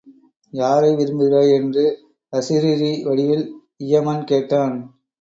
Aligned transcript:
யாரை 0.53 0.89
விரும்புகிறாய் 0.95 1.51
என்று 1.53 1.83
அசரீரி 2.33 2.91
வடிவில் 3.03 3.45
இயமன் 3.77 4.23
கேட்டான். 4.23 4.75